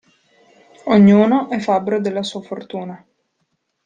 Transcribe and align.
Ognuno 0.85 1.51
è 1.51 1.59
fabbro 1.59 1.99
della 2.01 2.23
sua 2.23 2.41
fortuna. 2.41 3.05